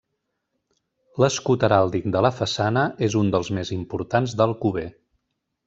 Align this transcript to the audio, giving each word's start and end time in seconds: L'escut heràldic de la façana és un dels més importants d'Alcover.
L'escut 1.23 1.65
heràldic 1.67 2.09
de 2.17 2.23
la 2.27 2.33
façana 2.39 2.87
és 3.09 3.19
un 3.21 3.31
dels 3.37 3.53
més 3.61 3.73
importants 3.79 4.35
d'Alcover. 4.41 4.89